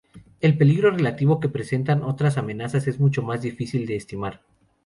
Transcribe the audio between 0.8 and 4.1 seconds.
relativo que representan otras amenazas es mucho más difícil de